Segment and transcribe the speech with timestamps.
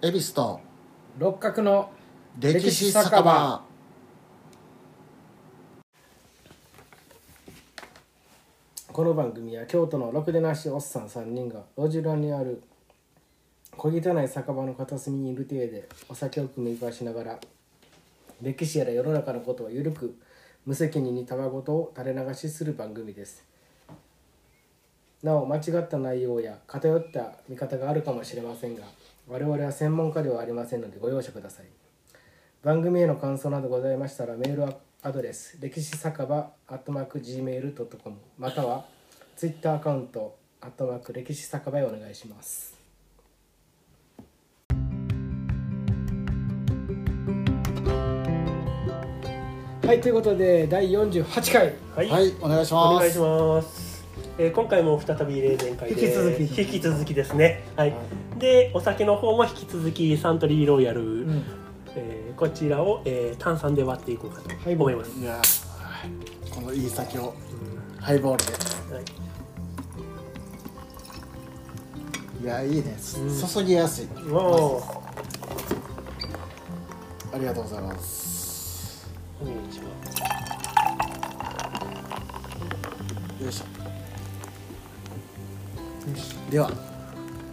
[0.00, 0.60] 恵比寿と
[1.18, 1.90] 六角の
[2.38, 3.64] 歴史酒場。
[8.92, 12.62] この番組は京都のろくでなしおっさん3人が路地裏にある
[13.76, 17.40] 小汚い酒場の片隅にいる体でお酒を酌み交わしながら
[18.40, 20.16] 歴史やら世の中のことをゆるく
[20.64, 23.44] 無責任にたわごとを垂れ流しする番組です。
[25.24, 28.84] なお間違った内容や偏った見方があるかもしれませんが
[29.28, 31.66] 我々は専門家ではありませんのでご容赦ください。
[32.62, 38.84] 番組への感想などございましたらメールアドレス歴史酒場アットマーク Gmail.com または
[39.36, 42.76] ツイッターアカウントアットマーク歴史酒場へお願いします。
[49.86, 51.72] はいということで第48回。
[51.94, 52.94] はい、はいお願いします。
[52.94, 53.87] お願いします。
[54.38, 56.40] えー今回も再び例年会で引き続き。
[56.62, 57.64] 引き続きですね。
[57.76, 57.94] はい。
[58.38, 61.42] でお酒の方も引き続きサントリーロイヤル、うん。
[61.96, 65.18] えーこちらを、えー炭酸で割っていこうかとはい思います。
[65.18, 67.34] いやーこのいい酒を。
[68.00, 68.52] ハイボールで。
[68.94, 69.04] はい。
[72.40, 73.48] いやいいね、うん。
[73.48, 74.06] 注ぎやすい。
[74.28, 74.80] も
[77.34, 79.10] ありがとうございます。
[79.42, 80.22] うお願いします。
[83.42, 83.64] よいしょ
[86.50, 86.70] では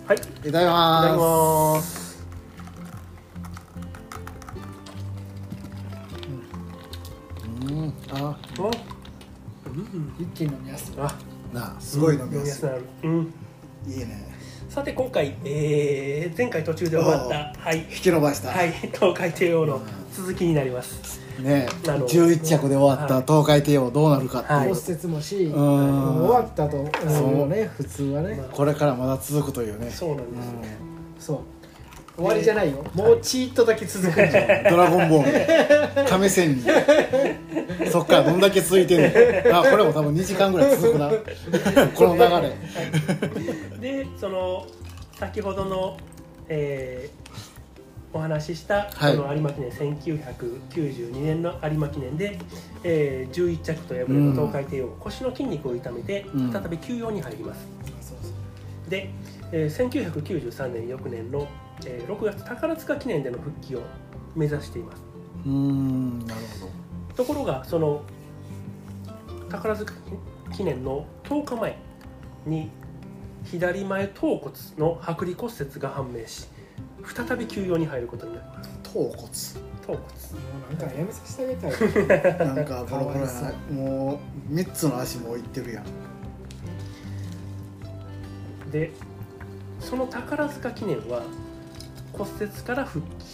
[0.07, 0.17] はい。
[0.17, 1.17] いいただきま
[1.75, 2.05] ます。
[2.15, 2.25] す
[7.43, 8.71] うんあお
[10.19, 11.13] 一気に飲みやすいあ、
[11.53, 12.83] なあすごい飲みややすすくなる。
[13.03, 13.33] うん。
[13.87, 14.34] いいいね
[14.69, 17.53] さて今回、えー前回途中で終わった。
[17.59, 17.79] はい。
[17.79, 18.49] 引き伸ばした。
[18.49, 18.71] はい。
[18.71, 21.21] 東海帝王の続きになります。
[21.39, 21.67] ね。
[21.85, 24.73] なるほど11着で終わった東海帝王どうなるかっていう、はい。
[24.73, 25.51] 骨折もし、ん。
[25.51, 29.89] もう終わったと思うね普通はね、まあこれからまだ続くというね。
[29.91, 30.51] そうなんですよ。
[31.19, 31.39] そう
[32.15, 34.63] 終わりじゃないよ、もうちーっとだけ続くんじゃん。
[34.69, 36.09] ドラゴンボール。
[36.09, 36.71] 亀仙人
[37.91, 39.59] そっからどんだけ続いてんの。
[39.59, 41.09] あこれも多分2時間ぐらい続くな。
[41.93, 42.21] この流
[43.81, 43.81] れ。
[44.03, 44.65] でその
[45.19, 45.97] 先ほどの、
[46.47, 47.25] えー
[48.13, 49.13] お話しした、はい。
[49.13, 52.39] その有馬記念1992年の有馬記念で、
[52.85, 56.49] えー11着と敗れた東海帝王、腰の筋肉を痛めてうん。
[56.53, 57.67] 再び休養に入ります、
[58.87, 59.09] で、
[59.51, 61.45] えー1993年翌年の、
[61.85, 63.81] えー6月宝塚記念での復帰を
[64.35, 65.03] 目指しています。
[65.45, 66.69] うーんなるほ
[67.15, 68.01] ところがその
[69.49, 69.93] 宝塚
[70.55, 71.77] 記念の10日前
[72.45, 72.71] に
[73.43, 76.47] 左前頭骨の剥離骨折が判明し
[77.05, 78.69] 再び休養に入ることになります。
[78.83, 79.29] ど頭骨。
[79.85, 79.97] 頭骨。
[79.97, 80.01] も
[80.71, 82.47] うなんかやめさせてあげたい。
[82.55, 83.19] なんかボロボロ
[83.71, 84.19] も
[84.51, 85.85] う3つの足もいってるやん。
[88.71, 88.91] で
[89.79, 91.21] その宝塚記念は
[92.17, 93.25] 骨折から復帰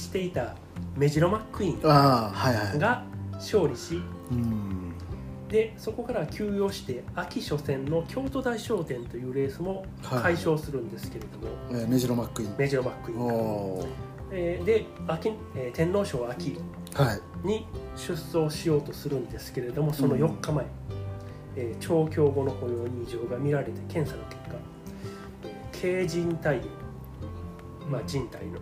[0.00, 0.54] していた
[0.96, 2.76] メジロマックイーああはいはい。
[2.76, 3.04] ンが
[3.34, 4.00] 勝利し
[4.30, 4.92] うん。
[5.48, 12.54] でそこから休養して秋初戦の京都大商店というレースも解消するんですけれども、えーメジロマックイーン。
[12.58, 13.86] メジロマックイーンがおー。
[14.30, 16.58] えーで秋、えー天皇賞秋
[16.94, 17.46] はい。
[17.46, 17.66] に
[17.96, 20.66] 出走しようとするんですけれどもその4日前、
[21.56, 24.56] えー調教後の歩容に異常が見られて検査の結果、
[25.44, 26.60] えー軽靭帯炎、
[27.88, 28.58] まあ、人体の。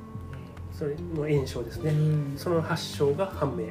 [0.73, 2.35] それの炎症ですね、うん。
[2.37, 3.67] その発症が判明。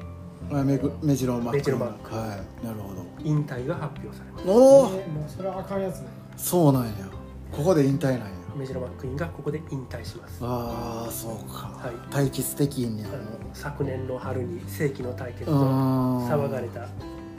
[0.52, 2.26] あメグメジロマックイーンメジロマックは
[2.64, 2.66] い。
[2.66, 3.06] なるほど。
[3.24, 4.48] 引退が発表されます。
[4.48, 6.00] おおねもうそれはあかんやつ。
[6.00, 6.92] ねそうなんや。
[7.52, 8.36] ここで引退なんや。
[8.56, 10.40] メジロマックイーンがここで引退します。
[10.42, 11.94] ああそうか、はい。
[12.10, 16.88] 対決的にやあの昨年の春に世紀の対決とも騒がれた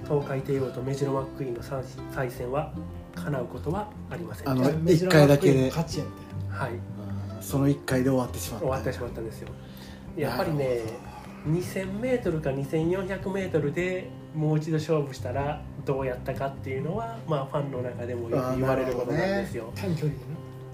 [0.04, 1.82] 東海帝王とメジロマックイーンの再
[2.12, 2.72] 再戦は
[3.14, 4.48] 叶うことはありません。
[4.48, 5.68] あのでしメジロ一回だけで。
[5.68, 6.08] 勝ちやっ
[6.50, 6.72] たたはい。
[6.72, 6.95] うん
[7.46, 8.66] その1回で終わってしまった。
[8.66, 9.48] 終わってしまったんですよ。
[10.16, 10.80] やっぱりね
[11.46, 20.16] 2000m か 2400m でもう一度勝負したらどうやったかっていうのはまあファンの中でもよく言われることなんですよ、短距離で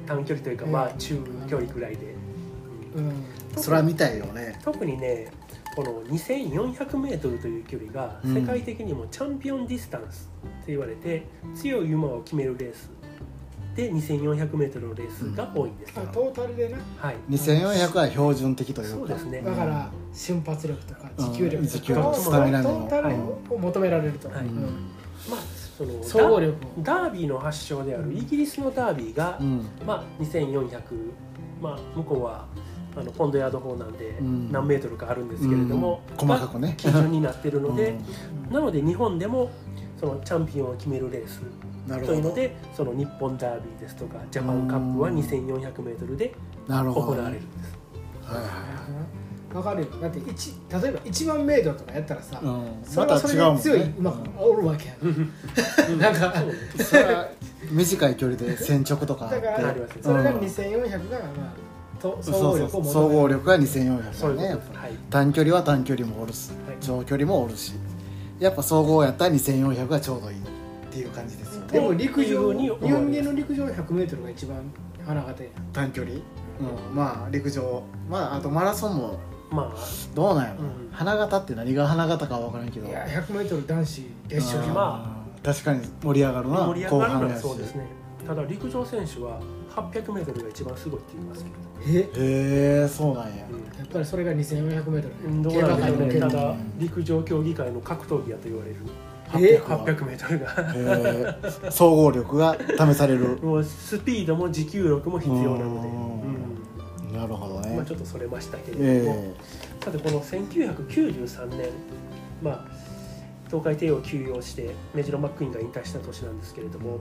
[0.06, 2.14] 短距離というかまあ中距離ぐらいで、
[2.96, 3.62] なうん。
[3.62, 4.58] それは見たいよね。
[4.64, 5.30] 特にね
[5.76, 8.34] この 2400m という距離がうん。
[8.34, 10.30] 世界的にもチャンピオンディスタンス
[10.62, 12.90] って言われて、強い馬を決めるレース
[13.74, 16.78] で 2400m のレースが多いんです、あトータルでな。
[16.98, 17.16] はい。
[17.30, 18.96] 2400は標準的というか。
[18.98, 19.40] そうですね。
[19.40, 21.32] だから瞬発力とかうん。
[21.32, 22.08] 持久力持久とか。
[22.08, 24.44] を力スタミナトータルを求められると、はい。
[24.44, 24.90] うん。
[25.30, 25.40] まあ
[25.78, 26.82] その総合力を。
[26.82, 29.66] ダダービーの発祥であるイギリスのダービーが、うん。
[29.86, 30.82] まあ、2400、
[31.62, 32.46] まあ、向こうは
[32.94, 34.52] あのポンドヤード法なんでうん。
[34.52, 36.28] 何メートルかあるんですけれども、うん。
[36.28, 36.68] 細かくね。
[36.68, 37.96] が基準になってるので、
[38.48, 38.52] うん。
[38.52, 39.50] なので日本でも
[39.98, 41.40] そのチャンピオンを決めるレース
[41.88, 46.34] というのでその日本ダービーですとかジャパンカップは 2400m で
[46.68, 47.78] なる行ほどわれるんです。
[48.22, 48.72] はいは
[49.54, 49.82] わかる。
[49.82, 52.64] よだって一例えば1万メートルとかやったらさ、いうん。
[52.84, 56.34] それはそれまた違うもんで強いね馬がおるわけやん、 なんか
[57.70, 59.26] 短い距離で先直とか。
[59.26, 61.54] あってだからありますねそれがうん2400が、ま
[61.98, 62.92] あ、と総そう合力をそう。
[62.92, 64.48] 総合力が2400そういうだね。
[64.48, 64.92] はい。
[65.10, 66.50] 短距離は短距離もおるし。
[66.66, 66.76] はい。
[66.80, 67.74] 長距離もおるし。
[68.40, 70.40] やっぱ総合やったら2400がちょうどいいっ
[70.90, 74.58] ていう感じですでも陸上に日本の陸上 100m が一番
[75.06, 75.50] 花形や。
[75.50, 77.82] ん短距離、うん、まあ陸上。
[78.08, 79.18] まああとマラソンも
[79.50, 79.78] まあ。
[80.14, 80.90] どうなんやろ、うん。
[80.92, 82.88] 花形って何が花形かは分からんけど。
[82.88, 87.86] いや 100m 男子決勝ままあ確かに盛り上がるな盛り上がるのはそうですね。
[88.26, 89.40] ただ陸上選手は
[89.74, 91.50] 800m が一番すごいって言いますけ
[91.88, 91.98] え？
[91.98, 98.76] へえそうなんや、ど、やっぱりそれが 2400m うん、どうなただ陸上競技界の格闘技やと言われる。
[98.76, 101.70] え 800m が。
[101.70, 103.38] 総合力が試される。
[103.42, 106.42] もうスピードも持久力も必要なので、うん。
[107.12, 109.34] なるほどね、うんまあ、ちょっとそれましたけれども、え
[109.84, 111.68] さてこの1993年
[112.42, 112.64] まあ
[113.46, 117.00] 東海帝王を休養してメジロ・マックイーンが引退した年なんですけれども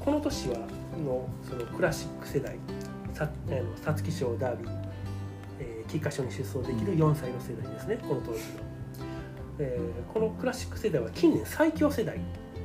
[0.00, 0.56] この年は
[1.04, 2.58] のそのクラシック世代
[3.14, 4.70] さあの皐月賞ダービー、
[5.60, 8.44] えー、菊花賞に出走できる4歳の世代ですねこの当時の、
[9.58, 12.20] えーこのクラシック世代は近年最強世代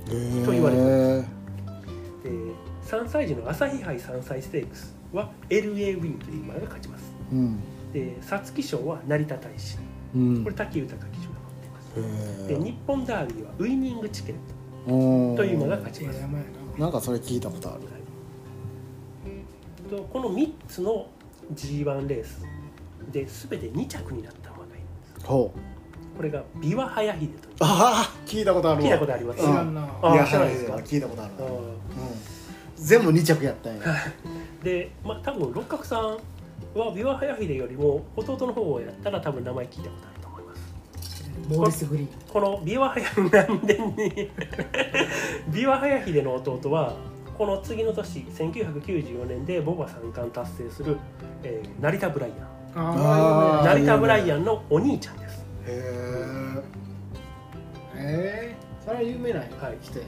[0.10, 0.94] えと言われてまへ
[2.24, 2.30] で
[2.84, 7.12] 3歳児の朝日杯3歳ステークスは LA ウィンという馬が勝ちます。
[7.32, 7.60] えうん。
[7.94, 9.78] で皐月賞は成田大使。
[10.16, 10.44] うん。
[10.44, 12.48] これ滝豊騎手が持ってます。
[12.48, 14.36] で日本ダービーはウイニングチケッ
[14.86, 16.28] トという馬が勝ちます、な。
[16.78, 17.82] なんかそれ聞いたことある。
[19.90, 21.08] とこの3つの
[21.54, 22.46] G1 レース
[23.12, 25.26] で全て2着になった馬がいるんです。
[25.26, 25.77] ほう
[26.18, 27.56] これがビワハヤヒデという。
[27.60, 28.84] ああ聞いたことあるわ。
[28.84, 29.40] 聞いたことあります。
[29.40, 29.74] 知らん。
[29.76, 30.74] なあいや知らないですか？
[30.74, 31.60] はい聞いたことあるわ、あうん、
[32.76, 33.84] 全部2着やったんや。
[34.62, 36.18] ーでまあ多分六角さん
[36.78, 40.74] はビワハヤヒデよりも弟の方をやったら多分名前聞いたことあると思います。
[41.50, 42.10] モーリス・グリーン。
[42.28, 43.06] このビワハヤ
[43.48, 44.30] なんでに
[45.50, 46.94] ビワハヤヒデの弟は
[47.38, 50.98] この次の年1994年でボバ三冠達成する、
[51.44, 52.58] えー成田ブライアン。
[53.64, 55.27] 成田ブライアンのお兄ちゃんです
[55.68, 56.64] へ
[57.96, 59.50] ええそれは有名なはい
[59.82, 60.06] 人や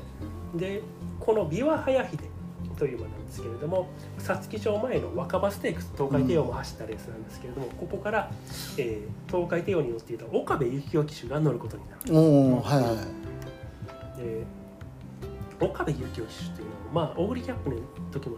[0.56, 0.81] で
[1.19, 2.23] このビワハヤヒデ
[2.77, 8.31] という馬なんですけれども皐月賞前の若葉ステークス東海帝王も走ったレースなんですけれども、ここから、
[8.77, 12.95] えー東海帝王に乗っていた岡部幸雄騎手が乗ることになるえおおはいはい。
[14.17, 14.44] で
[15.59, 16.25] 岡部幸雄騎手っ
[16.56, 17.75] ていうのはまあオーグリキャップの
[18.11, 18.38] 時も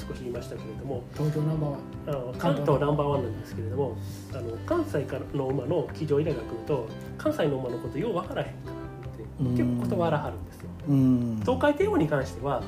[0.00, 1.80] 少し言いましたけれども東京ナンバーワン。
[2.06, 3.96] あの関東ナンバーワンなんですけれども
[4.32, 6.88] あの関西からの馬の騎乗依頼が来ると
[7.18, 10.70] 関西の馬のことよう分からへんからって結構断らはるんですよ。
[10.88, 11.40] うん。
[11.42, 12.62] 東海帝王に関しては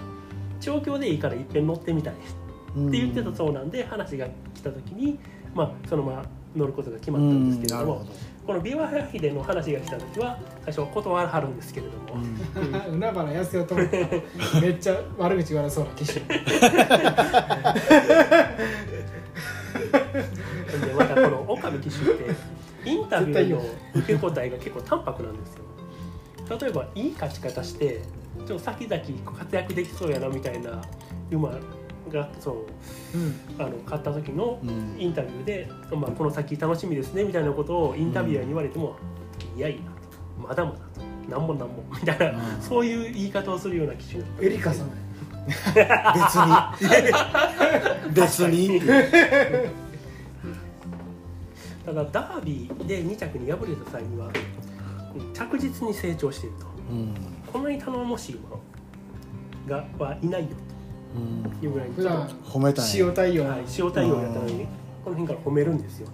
[0.61, 2.23] 調教でいいからいっぺん乗ってみたいって
[2.93, 5.19] 言ってたそうなんで話が来た時に、
[5.55, 6.25] まあ、そのまま
[6.55, 8.07] 乗ることが決まったんですけれども、
[8.47, 12.21] このビワハヒデの話が来た時は最初断らはるんですけれども、
[12.89, 13.75] ど、 海原康代と
[14.61, 16.41] めっちゃ悪口言われそうな機種で
[20.97, 22.35] またこの岡部騎手って
[22.85, 23.63] インタビューの
[23.95, 25.63] 受け答えが結構淡白なんですよ。
[26.59, 28.03] 例えばいい勝ち方して
[28.47, 30.83] ちょっと先々活躍できそうやなみたいな
[31.31, 31.51] 馬
[32.11, 32.65] がそ
[33.15, 33.35] ううん。
[33.59, 34.97] あの勝った時のうん。
[34.99, 38.97] インタビューで、まあ、この先楽しみですねみたいなことをインタビュアーに言われても、
[39.57, 39.83] いやいやと。
[40.49, 40.83] まだまだと。
[41.31, 42.63] なんもなんもみたいな、うん。
[42.63, 44.89] そういう言い方をするような騎手エリカさん。
[45.75, 46.15] や
[48.15, 48.79] 別に別に。
[48.79, 49.71] って
[51.85, 54.29] ただダービーで2着に敗れた際には
[55.17, 56.67] うん着実に成長していると。
[56.91, 57.15] うん。
[57.53, 58.51] こんなに頼もしい馬
[59.77, 60.63] がはいないようんと
[61.63, 62.85] いうぐらい普段褒めたん。
[62.85, 64.67] や塩対応はい、塩対応やったのに
[65.05, 65.79] この辺から褒めるん。
[65.79, 66.09] ですよ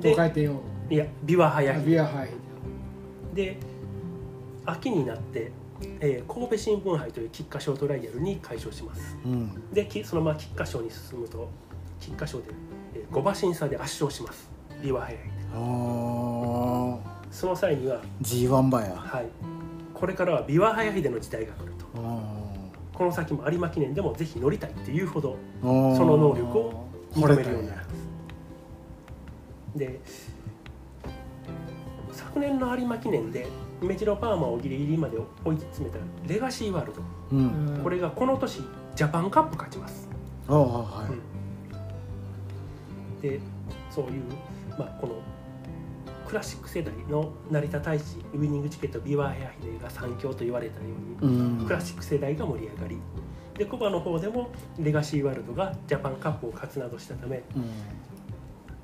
[0.00, 2.30] で東海帝王いやビワハヤヒビアハイ
[3.34, 3.56] で
[4.64, 5.52] 秋になって、
[6.00, 9.72] えー神戸新聞杯という菊花賞トライアルに開賞しますうん。
[9.72, 11.48] できそのまま菊花賞に進むと
[12.00, 12.44] 菊花賞で、
[12.94, 14.50] えー、5馬身差で圧勝します
[14.82, 15.22] ビワハヤヒ
[15.54, 16.98] あー
[17.30, 19.26] その際には、G1 馬やはい、
[19.92, 22.25] これからはビワハヤヒデの時代が来るとあ
[22.96, 25.96] この先も有馬記念でもぜひ乗りたいっていうほどー。
[25.96, 27.80] その能力を認めるようになる
[29.76, 30.00] で
[32.12, 33.46] 昨年の有馬記念で
[33.82, 37.02] メジロパーマをギリギリまで追い詰めたレガシーワールド。
[37.32, 37.80] うん。
[37.82, 38.62] これがこの年
[38.94, 40.08] ジャパンカップ勝ちます、
[40.48, 41.08] ああは
[43.20, 43.22] い。
[43.22, 43.38] で
[43.90, 44.22] そういう、
[44.78, 45.14] まあ、この
[46.26, 48.02] クラシック世代の成田太一
[48.34, 50.82] ウイニングチケットビワヘアヒデが三強と言われたよ
[51.22, 51.66] うに、うん。
[51.66, 52.98] クラシック世代が盛り上がり
[53.56, 57.64] でコバの方でもレガシーワールドがジャパンカップを勝つなどしたためうん。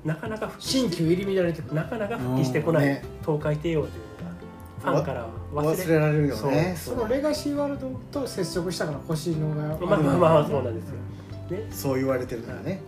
[0.03, 2.93] なかなか復帰新旧入り乱れてなかなか復帰してこないうん。
[2.93, 3.03] ね。
[3.21, 3.93] 東海帝王という
[4.85, 6.75] のがファンからは忘れ忘れられるよね。
[6.77, 10.95] そのレガシーワールドと接触したから欲しいのがまあまあまあそうなんですよ。
[11.49, 12.81] ね、そう言われてるからね。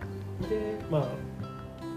[0.48, 1.06] でまあ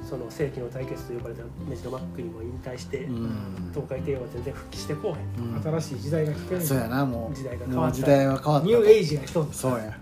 [0.09, 3.71] その世紀の対決と呼ばれたメジロマックにも引退して、うん。
[3.73, 5.61] 東海帝王は全然復帰してこうへんうん。
[5.61, 7.95] 新しい時代が来てるそうやなも時代がう変わった。
[7.95, 8.67] 時代は変わった。
[8.67, 9.57] ニューエイジが一つ。
[9.57, 9.97] そうや。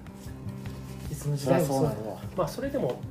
[1.11, 2.17] いつの時代もそううそなるわ。
[2.37, 3.01] まあそれでも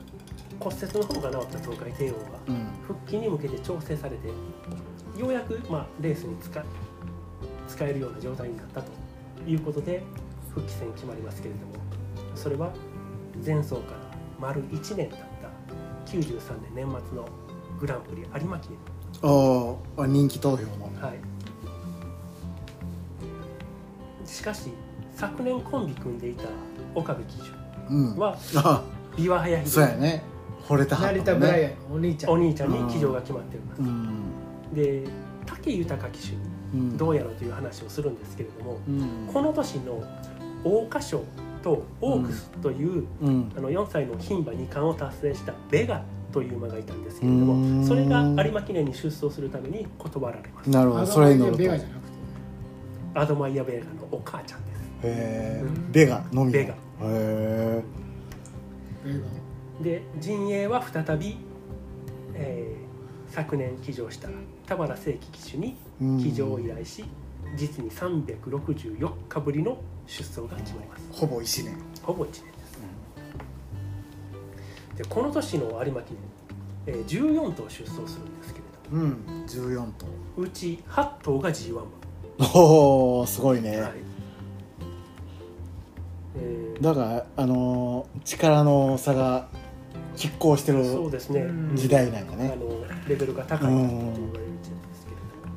[0.58, 2.66] 骨折の方が治った東海帝王がうん。
[2.86, 4.28] 復帰に向けて調整されて
[5.20, 6.62] ようやく、まあ、レースに使
[7.68, 8.90] 使えるような状態になったと
[9.46, 10.02] いうことで
[10.50, 11.74] 復帰戦決まりますけれども
[12.34, 12.72] それは
[13.44, 14.06] 前走から
[14.38, 15.16] 丸1年経
[16.06, 17.28] 93年年末の
[17.78, 18.78] グランプリ有馬記念
[19.30, 21.18] おー人気投票のはい、
[24.28, 24.70] しかし
[25.14, 26.44] 昨年コンビ組んでいた
[26.94, 27.42] 岡部騎手
[27.90, 28.16] うん。
[28.16, 28.82] はあ
[29.16, 30.22] 琵琶早そうやね。
[30.66, 32.32] 惚れたはった成もん田ブライアンねお兄ちゃん。
[32.32, 34.34] お兄ちゃんに騎乗が決まっています、うん。
[34.75, 35.04] で
[35.46, 36.42] 武豊騎手に
[36.75, 36.96] うん。
[36.96, 39.30] どうやろうという話をするんですけれども、うん。
[39.32, 40.02] この年の
[40.64, 41.25] 桜花賞
[41.66, 43.52] とオークスという、うん。
[43.56, 46.00] あの4歳の牝馬2冠を達成したベガ
[46.32, 50.70] という馬がいたんですけれどうーんもそれが有馬記念に出走するために断られます。
[50.70, 51.06] なるほど。
[51.06, 51.62] それに乗ると。
[51.62, 52.06] へベガじゃなくて。
[53.14, 54.80] アドマイヤ・ベガのお母ちゃんです。
[55.02, 55.92] えうん。
[55.92, 56.52] ベガのみ。
[56.52, 56.75] ベガ。
[59.82, 61.37] で陣営は再び、
[62.35, 62.87] えー
[63.28, 64.28] 昨年騎乗した
[64.66, 65.76] 田原正樹騎手に
[66.23, 67.04] 騎乗を依頼し、
[67.56, 71.08] 実に364日ぶりの出走が決まります。
[71.12, 71.76] ほぼ1年。
[72.02, 72.78] ほぼ1年です、
[74.98, 80.06] でこの年の有馬記念、えー14頭出走するんですけれどもうん14頭。
[80.38, 81.82] うち8頭が G1 馬、
[82.54, 83.92] おおすごいね、はい。
[86.36, 89.48] えーだからあのー力の差が
[90.16, 90.84] 拮抗してる
[91.75, 94.14] 時代なんやあねのレベルが高いと言われる
[94.62, 95.54] 時代ですけれども、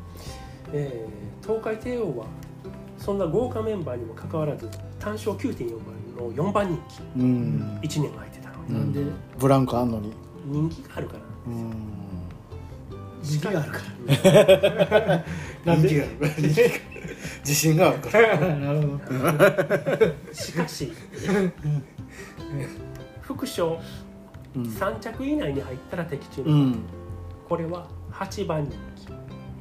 [0.74, 2.26] えー東海帝王は
[3.00, 5.70] そんな豪華メンバーにもかかわらず単勝9.4倍
[6.16, 7.02] の4番人気。
[7.20, 7.80] うん。
[7.82, 9.02] 1年空いてたのに、なんで？
[9.40, 10.14] ブランクあんのに。
[10.46, 11.20] 人気があるから。
[11.48, 11.74] うん。
[13.24, 15.26] 時期があるから。
[15.74, 16.06] なんで？
[17.40, 18.38] 自信があるから。
[18.58, 19.00] なるほど。
[20.34, 20.92] しかし
[23.22, 23.80] 副賞
[24.56, 24.64] うん。
[24.64, 26.80] 3着以内に入ったら的中、うん。
[27.48, 28.76] これは8番人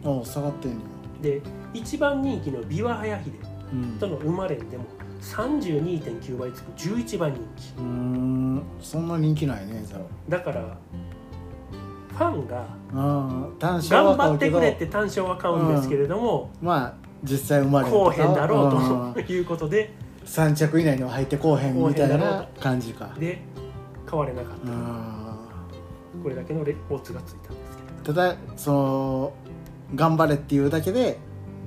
[0.03, 0.77] お下がってんね
[1.21, 1.43] 気で
[1.75, 3.33] 1番人気の琵琶早秀
[3.73, 3.99] うん。
[3.99, 4.85] との生まれんでも
[5.21, 7.79] 32.9倍つく11番人気。
[7.79, 8.63] うーん。
[8.81, 9.85] そんな人気ないね
[10.29, 10.79] だから
[12.11, 19.93] ファンが頑張ってくれって単勝は買うんですけれども、まあ実際生まれこうへんだろうんうということで
[20.25, 23.15] 3着以内には入ってこうへんみたいな感じか。
[23.19, 23.41] で
[24.05, 25.39] 買われなかっうたん。
[26.23, 28.15] これだけのレオッズがついたんですけど。
[28.15, 29.33] ただその
[29.95, 31.19] 頑張れっていうだけで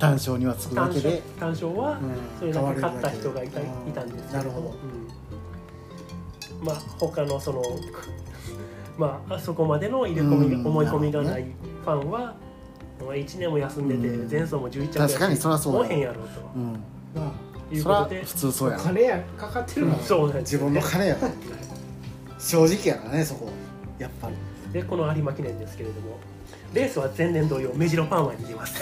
[0.02, 4.68] 単勝にはつくだ単勝けで、単勝はうんそれだけ買った変人がいたいたんですけなるほど。
[6.62, 6.66] うん。
[6.66, 7.62] まあ他のその
[8.98, 11.52] まああそこまでの入れ込みが、うん思い込みがなないる
[11.84, 14.30] ファンは、まあ、1年も休んでて、うん。
[14.30, 16.22] 前走も11着やし確かにそらそうだへんやろ
[16.56, 16.72] ううん。
[17.16, 17.28] ま
[17.72, 18.24] あいうことで。
[18.24, 18.84] 普通そうやな。
[18.84, 21.18] 金やかかってるのはそうなん自分の金や
[22.40, 23.50] 正直やからねそこ。
[24.00, 24.36] やっぱり。
[24.74, 26.18] でこの有馬記念ですけれども
[26.74, 28.82] レースは前年同様目白パンは逃げます。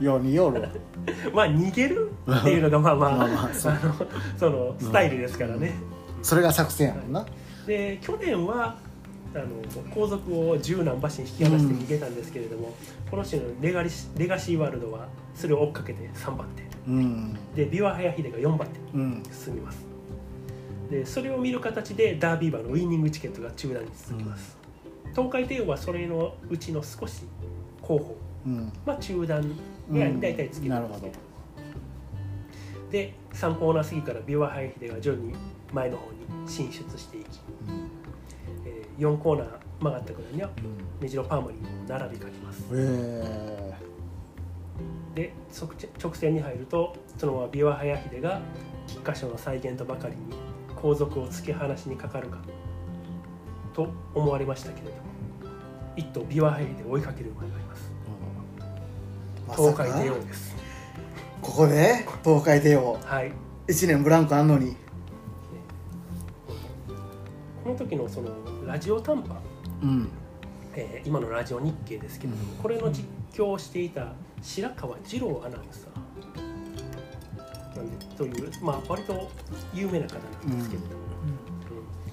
[0.00, 0.68] ようによるわ。
[1.34, 2.10] まあ逃げる？
[2.30, 3.76] っていうのがまあまあ まあまあその
[4.36, 5.74] そのスタイルですからね、
[6.22, 7.26] それが作戦やもんな。
[7.66, 8.78] で去年は
[9.34, 9.46] あの
[9.94, 12.74] 後続を十何馬身引き離して逃げたんですけれども、
[13.10, 16.62] この種のレガリシレガシーワールドはそれを追っかけて3番手。
[16.88, 17.34] うん。
[17.54, 19.22] で琵琶早秀が4番手うん。
[19.32, 19.90] 進みます。
[20.90, 24.58] でそれを見る形でダービー馬のウイニングチケットが中段に続きます、
[25.10, 27.24] 東海帝王はそれのうちの少し
[27.82, 28.72] 後方うん。
[28.86, 29.42] まあ中段
[29.90, 31.14] ぐらいに大体つけてますけど、
[32.90, 35.34] で3コーナー過ぎから琵琶早秀が徐々に
[35.72, 37.40] 前の方に進出していき、
[38.64, 39.48] えー4コーナー
[39.80, 40.50] 曲がった頃には
[41.00, 42.64] 目白パーマにも並びかけます。
[42.74, 43.74] へ
[45.14, 48.40] で直直線に入るとそのまま琵琶早秀が
[48.86, 50.20] 菊花賞の再現とばかりに
[50.76, 52.38] 後続を突き放しにかかるか
[53.86, 55.00] と思われましたけれども
[55.96, 57.92] 一頭琵琶早秀を追いかける馬がいます。
[59.48, 60.56] ま東海帝王です。
[61.42, 62.06] ここで？
[62.22, 62.98] 東海帝王。
[63.02, 63.32] はい。
[63.66, 64.76] 1年ブランクあんのに。
[67.64, 68.30] この時のその
[68.66, 69.34] ラジオ短波。
[69.82, 70.08] うん。
[70.74, 72.58] えー今のラジオ日経ですけれども、うん。
[72.58, 77.76] これの実況をしていた白川二郎アナウンサー。
[77.76, 79.30] なんでという、まあ、割と
[79.74, 80.14] 有名な方
[80.46, 81.09] なんですけれども、うん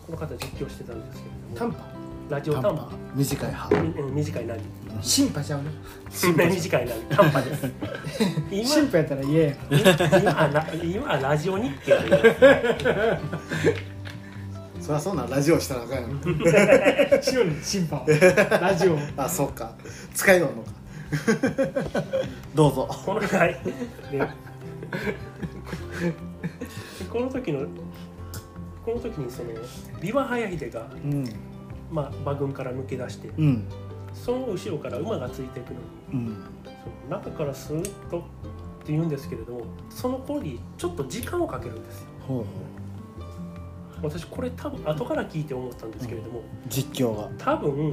[0.07, 1.97] この方実況してたんですけれども短波
[2.29, 3.69] ラジオ短波短い歯。
[3.69, 3.77] う
[4.11, 4.61] ん短いなり。
[5.01, 5.69] 新波ちゃうな
[6.47, 7.01] 短いなり。
[7.09, 7.71] 短波です。
[8.51, 9.55] 今新波やったら嫌や。
[9.69, 9.81] 今
[10.83, 13.19] 今はラジオ日経で
[14.79, 18.05] そりゃそんなんラジオしたらあかんやんしようね新波は。
[18.61, 18.97] ラジオ。
[19.17, 19.73] あそっか。
[20.13, 20.71] 使いよんのか。
[22.55, 22.87] どうぞ。
[23.05, 23.73] この回で
[27.11, 27.67] この時の
[28.88, 29.50] この時にその
[30.00, 31.25] ビワハヤヒデが、うん。
[31.91, 33.67] まあ、馬群から抜け出してうん。
[34.13, 35.79] その後ろから馬がついていくの。
[36.13, 36.36] にうん。
[37.10, 38.22] その中からスーッとっ
[38.86, 42.03] て言うんですけれどもその頃にちょっと時間をかけるんです。
[42.03, 42.46] よほうほう。
[44.03, 47.29] 私これ多分後から聞いて思ったんですけれども実況が。
[47.38, 47.91] 多分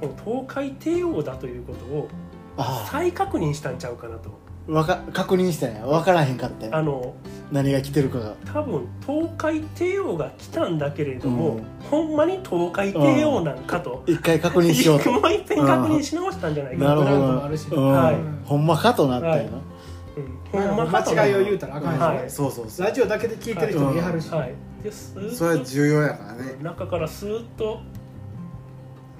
[0.00, 2.08] この東海帝王だということを
[2.56, 4.30] あ再確認したんちゃうかなと。
[4.30, 4.32] あ
[4.68, 7.14] わか確認したんや分からへんかったんやあの
[7.52, 8.34] 何が来てるかが。
[8.46, 11.64] 多分東海帝王が来たんだけれども、うん。
[11.90, 15.12] ほんまに東海帝王なんかと、一回確認しようと。
[15.12, 16.84] もう一遍確認し直したんじゃないか。
[16.84, 17.92] ななるほどあるしうん。
[17.92, 18.16] はい。
[18.46, 20.66] ほんまかとなったんやな、うん。
[20.66, 22.30] ほんまかと間違いを言うたらあかんしね、はい。
[22.30, 22.86] そうそうそう。
[22.86, 24.54] ラジオだけで聞いてる人も言いはるし、はい。
[24.82, 26.56] ですそれは重要やからね。
[26.62, 27.80] 中からスーッと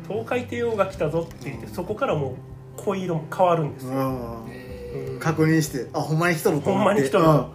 [0.08, 2.30] 東海帝王が来たぞって言ってそこからも
[2.78, 3.99] う濃い色も変わるんですよ、う
[4.49, 6.78] んえ確認してあほんまに来とると思って。
[6.78, 7.25] ほんまに来とる。
[7.25, 7.54] と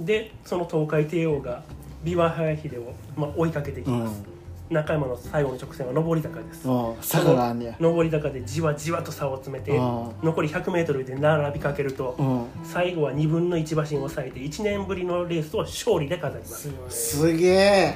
[0.00, 1.62] でその東海帝王が
[2.04, 4.22] 琵琶早秀を、まあ、追いかけていきうん、ます、
[4.70, 6.66] 中山の最後の直線は上り坂です。
[6.66, 7.76] うん、坂があんねや。
[7.78, 12.46] 上り坂でじわじわと差を詰めてうん残り 100m で並びかけるとうん。
[12.64, 16.70] 最後は2分の1馬身を抑えて1年ぶりのレースを勝利で飾ります。
[16.88, 17.94] すげえ。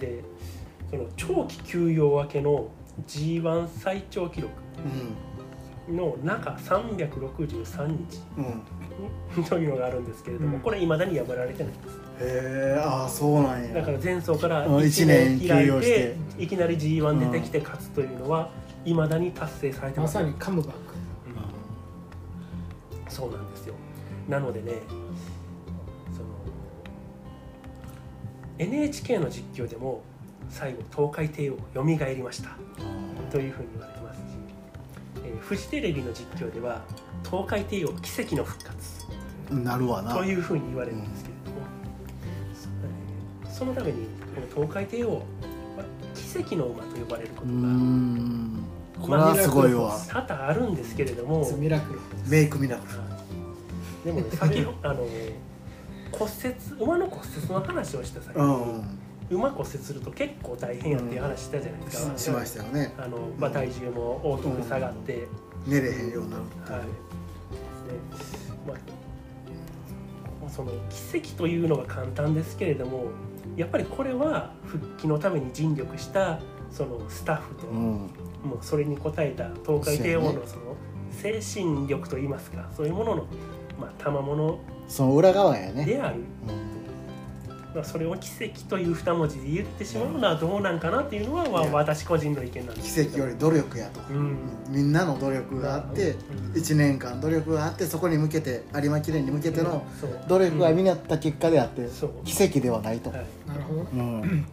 [0.00, 0.22] で
[0.90, 2.68] その長期休養明けの
[3.06, 4.52] G1 最長記録
[5.88, 8.62] の中363日うん
[9.36, 9.44] うん。
[9.44, 10.62] というのがあるんですけれども、うん。
[10.62, 11.76] これいまだに破られてないへ
[12.20, 13.74] えああそうなんや。
[13.74, 16.16] だから前走からうん1一年年開いて。
[16.38, 18.50] いきなり G1 出てきて勝つというのは
[18.84, 20.78] いまだに達成されてまますさにカムバック。
[22.96, 23.74] うんそうなんですよ。
[24.28, 24.72] なのでね
[26.12, 26.28] その
[28.58, 30.02] NHK の実況でも
[30.48, 32.50] 最後東海帝王よみがえりました。
[33.30, 33.95] というふうに言われ
[35.46, 36.82] フジテレビの実況では
[37.24, 39.06] 東海帝王奇跡の復活。
[39.52, 40.12] うんなるわな。
[40.14, 41.56] というふうに言われるんですけれども、
[43.44, 45.22] えーそのためにこの東海帝王は
[46.14, 48.64] 奇跡の馬と呼ばれることがん。
[49.00, 49.96] これはすごいわ。
[50.08, 52.00] 多々あるんですけれども、ミラクル？
[52.28, 52.82] メイクミラク
[54.04, 55.06] でもね先ほどあの
[56.12, 58.98] 骨折馬の骨折の話をした際ルに、うん
[59.30, 62.94] 馬骨折すると結構大変やっていう話したじゃないですか、しましたよね。
[62.98, 65.26] あの、まあ、体重も大きく下がって、
[65.66, 66.82] 寝れへんようになるはい。
[66.82, 66.86] で
[68.66, 68.74] ま
[70.46, 73.06] あ、その奇跡というのが簡単ですけれども
[73.56, 78.10] やっぱりこれは復帰のために尽力したそのスタッフと、うん。
[78.44, 80.76] もうそれに応えた東海帝王のその
[81.10, 83.26] 精神力といいますかそういうものの、
[83.80, 85.84] まあ、賜物その裏側やね。
[85.84, 86.75] である、うん
[87.76, 94.00] まあ、それを奇跡という二文字で言ってしまうのはどうなんかなっていうのは、まあ私個人の意見なんです奇跡より努力やと。
[94.10, 94.38] うん。
[94.70, 96.52] みんなの努力があってうん。
[96.54, 99.86] 1年間努力があってそこに向けて有馬記念に向けての
[100.26, 102.10] 努力が実った結果であってそう。
[102.24, 103.26] 奇跡ではないと、はい。
[103.46, 103.82] なるほど。
[103.92, 104.46] うん、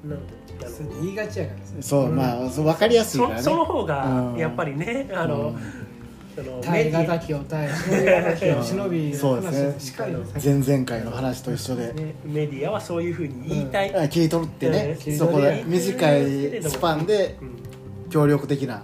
[1.02, 3.38] 言いがちやからさそうまあそう分かりやすいからね。
[3.38, 4.38] そその方がうん。
[4.38, 5.93] やっぱりね、あの、うん
[6.36, 9.62] その耐えメディ難きを耐え忍び難きを忍びそうですね。
[9.62, 15.18] 話をしっかり前々回の話と一緒で、ねメディアはそういうふうに言いたい、あ切り取ってね、うん。
[15.18, 17.64] そこで短いスパンでうん
[18.10, 18.84] 協力的な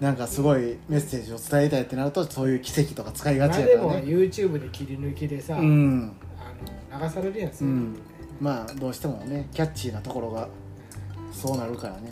[0.00, 4.02] なんかすごいメッセージを伝えたいってなるとそういう奇跡とか使いがちやからね。
[4.04, 6.12] YouTube で切り抜きでさ、うん。
[6.90, 7.96] あの流されるやつ、うん。
[8.40, 10.48] まあどうしてもねキャッチーなところが
[11.32, 12.10] そうなるからね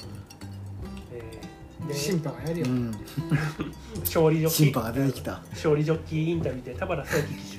[1.93, 2.91] 審判がやるよ、うん。
[4.01, 4.67] 勝利ジョッキー。
[4.67, 5.43] 審判が出てきた。
[5.51, 7.59] 勝利ジョッキーインタビューで田原壮樹騎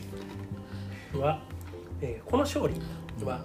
[1.13, 1.41] 手は、
[2.01, 2.75] えーこの勝利
[3.25, 3.43] は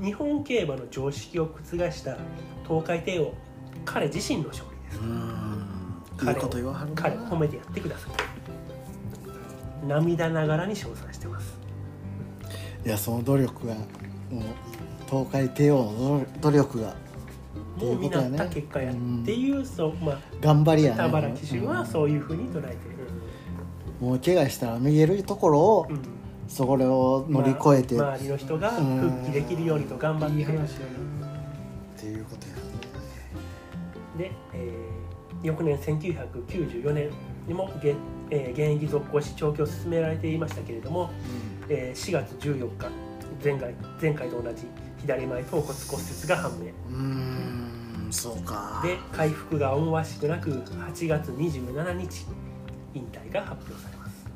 [0.00, 2.16] 日本競馬の常識を覆した
[2.66, 3.34] 東海帝王
[3.84, 5.00] 彼自身の勝利です。
[5.00, 6.28] うん。
[6.28, 7.02] いいこと言わはるな。
[7.02, 9.86] 彼を褒めてやってください。
[9.86, 11.58] 涙ながらに称賛してます。
[12.84, 13.84] いやその努力がもう
[15.08, 16.94] 東海帝王の努力が
[17.80, 18.38] もうことやね。
[18.38, 20.96] なった結果やっていう、そうまあ頑張りやね。
[20.96, 22.76] 田原騎手はそういうふうに捉えてる、
[24.00, 25.98] もう怪我したら見えるところをうん。
[26.50, 27.94] そこを乗り越えて。
[27.94, 30.80] っまあ周りの人が復帰できるようにと頑張っていい話や
[31.96, 32.54] ていうことや。
[32.54, 32.60] ね
[34.18, 35.00] で、えー
[35.42, 37.10] 翌年1994年
[37.46, 37.94] にも現,、
[38.30, 41.10] えー現役続行し調教を進められていましたけれども、
[41.68, 42.88] えー4月14日
[43.42, 44.66] 前回前回と同じ
[44.98, 46.66] 左前頭骨骨折が判明。
[46.66, 47.49] うーん
[48.10, 48.80] そうか。
[48.82, 52.26] で回復が思しくなく8月27日
[52.94, 54.26] 引退が発表されます。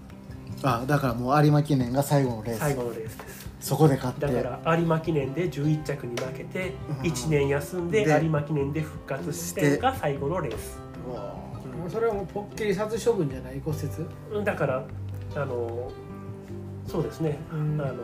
[0.62, 2.58] あだからもう有馬記念が最後のレース。
[2.60, 3.48] 最後のレースです。
[3.60, 4.26] そこで勝って。
[4.26, 6.96] だから有馬記念で11着に負けてうん。
[7.00, 10.78] 1年休んでで有馬記念で復活してが最後のレース。
[11.06, 11.34] うわ。
[11.78, 13.90] もうそれはもうポッキリ殺処分じゃない骨折？
[14.32, 14.84] うんだから
[15.34, 15.90] あの
[16.86, 17.80] そうですね、うん。
[17.80, 17.94] あの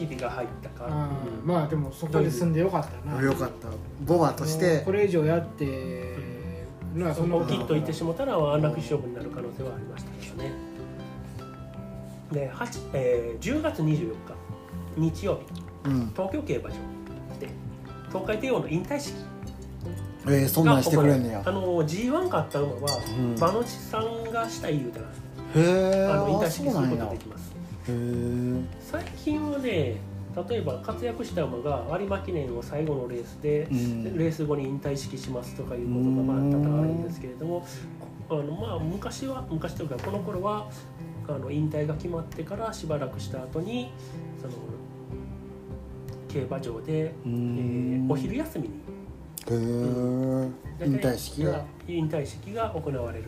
[0.00, 3.22] ひびが入ったか、あーまあでもそこで済んでよかったな。
[3.22, 3.68] よかった。
[4.06, 4.80] ボバとして。
[4.84, 6.16] これ以上やって
[6.94, 10.52] なそのそのポキッといってしもたら安楽死処分になる可能性はありましたけどね。
[12.32, 14.14] で、8えー10月24日
[14.96, 15.38] 日曜
[15.84, 15.88] 日。
[15.88, 16.10] うん。
[16.14, 16.76] 東京競馬場
[17.38, 17.48] で
[18.08, 19.14] 東海帝王の引退式。
[20.26, 21.42] えー、そんなんしてくれんねや。
[21.44, 23.34] あの G1 勝った馬は、うん。
[23.36, 25.08] 馬主さんがしたい言うたらへ
[25.56, 27.52] えあの引退あ式することができます
[27.86, 29.96] 最近はね
[30.48, 34.16] 例えば活躍した馬が有馬記念を最後のレースで、うん。
[34.16, 37.66] レース後に引退式しますとかいうことがまあ多々あるんですけれども
[38.28, 40.70] あのまあ昔は昔というかこの頃は
[41.28, 43.90] あの引退が決まってからしばらくした後に
[44.40, 44.52] その
[46.28, 48.80] 競馬場で、うえんーお昼休みに。
[49.48, 51.64] 引退式が。
[51.88, 53.24] 引退式が行われる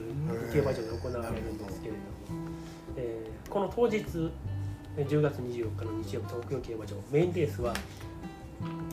[0.53, 2.05] 競馬場で行われるんですけれども、
[2.97, 4.03] えーこの当日
[4.97, 7.75] えー10月24日の日曜日東京競馬場メインレースは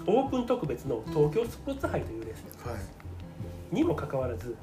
[0.06, 2.67] オープン特別の東京スポーツ杯というレースです。
[2.67, 3.76] はい。
[3.76, 4.58] にもかかわらず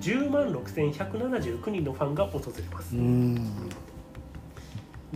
[0.00, 3.70] 10万6179人のファンが訪れます、うん。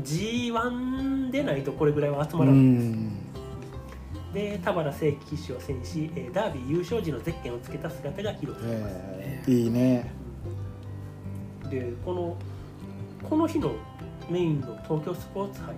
[0.00, 3.10] G1 でないとこれぐらいは集うまらない、ん。
[4.32, 10.10] で田原正樹騎手を戦しえーダービー優勝時のゼッケンをつけた姿が披露されます、えーいいね。
[11.68, 12.36] でこの
[13.28, 13.72] この日の
[14.30, 15.74] メインの東京スポーツ杯。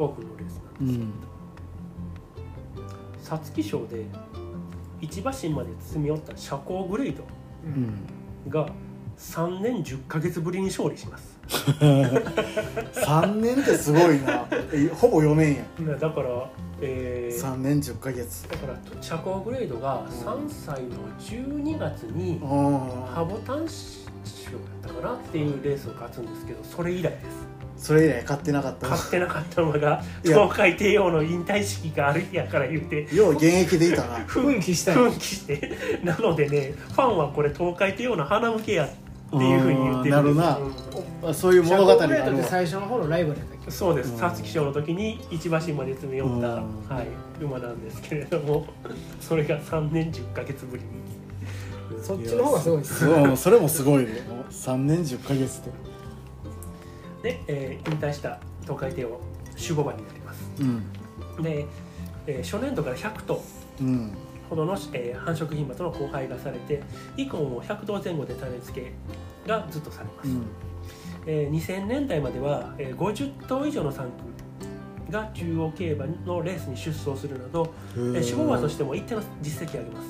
[0.00, 1.10] オープンのレースなんですけうん。
[1.10, 1.28] ど
[3.24, 4.04] 皐月賞で
[5.00, 7.24] 一馬身まで積み寄った車高グレード。
[7.64, 7.68] う
[8.48, 8.50] ん。
[8.50, 8.68] が
[9.18, 11.36] 3年10ヶ月ぶりに勝利します。
[11.48, 14.46] 3年ってすごいな。
[14.72, 15.64] えほぼ4年や。
[15.96, 18.48] だから、えー3年10ヶ月。
[18.48, 22.46] だから車高グレードが3歳の12月にあ
[23.14, 27.48] ハボタン賞だったかなっていうレースを勝つんですけどそれ以来です。
[27.76, 28.88] それ以来買ってなかった。
[28.88, 34.18] 勝ってなかった馬が東海帝王の引退式がある日やから言うてよう現役でいたな。
[34.26, 36.00] 奮起したい奮起して。
[36.02, 38.90] なのでねファンはこれ東海帝王の花向けやっ
[39.30, 40.64] ていうふうに言ってるんですなる
[41.22, 41.30] うん。
[41.30, 42.42] あそういう物語があるわ。
[42.42, 44.12] 最初の方のライバルやったっけそうです。
[44.12, 44.18] うん。
[44.18, 46.42] 皐月賞の時に一馬身まで詰め寄った、うん。
[46.88, 48.66] はい、馬なんですけれども
[49.20, 51.17] それが3年10ヶ月ぶりに
[52.02, 54.10] そっちの方がすごいですすごいそれもすごいね。
[54.50, 55.72] 3年10ヶ月で
[57.22, 59.20] で、えー引退した東海帝王
[59.56, 60.44] 守護馬になります。
[60.60, 61.42] うん。
[61.42, 61.66] で、
[62.26, 63.42] えー初年度から100頭
[63.80, 64.12] うん。
[64.48, 66.82] ほどの、えー繁殖牝馬との交配がされて
[67.16, 68.92] 以降も100頭前後で種付け
[69.48, 70.46] がずっとされます、うん。
[71.26, 80.06] えー2000年代までは、えー50頭以上の産区が中央競馬のレースに出走するなど、えー、守護馬としても一定の実績を上げます、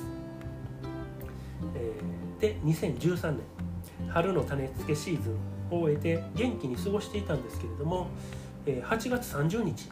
[2.41, 3.39] えーで2013年
[4.09, 5.33] 春の種付けシーズン
[5.75, 8.07] を終えて元気に過ごしていたんですけれども、
[8.65, 9.89] えー8月30日、